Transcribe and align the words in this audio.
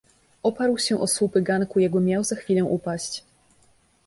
"Oparł 0.43 0.77
się 0.77 0.99
o 0.99 1.07
słupy 1.07 1.41
ganku, 1.41 1.79
jakby 1.79 2.01
miał 2.01 2.23
za 2.23 2.35
chwilę 2.35 2.63
upaść." 2.63 3.23